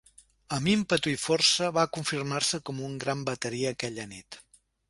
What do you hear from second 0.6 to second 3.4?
ímpetu i força va confirmar-se com un gran